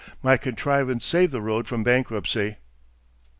My 0.23 0.35
contrivance 0.35 1.05
saved 1.05 1.31
this 1.31 1.41
road 1.41 1.67
from 1.67 1.83
bankruptcy." 1.83 2.57